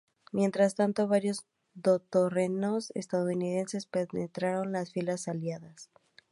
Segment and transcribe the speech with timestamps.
[0.31, 1.45] Mientras tanto varios
[1.79, 5.91] todoterrenos ""estadounidenses"" penetraron las filas aliadas.